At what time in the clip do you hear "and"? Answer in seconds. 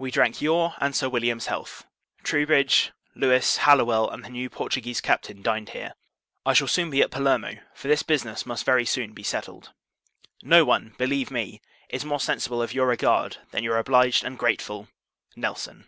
0.80-0.96, 4.10-4.24, 14.24-14.36